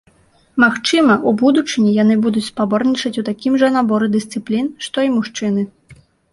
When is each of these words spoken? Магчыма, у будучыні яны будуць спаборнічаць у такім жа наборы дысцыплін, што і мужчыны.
Магчыма, 0.63 1.17
у 1.31 1.33
будучыні 1.41 1.91
яны 2.03 2.17
будуць 2.25 2.43
спаборнічаць 2.49 3.13
у 3.25 3.27
такім 3.29 3.61
жа 3.65 3.71
наборы 3.79 4.11
дысцыплін, 4.19 4.65
што 4.89 4.97
і 5.09 5.15
мужчыны. 5.21 5.71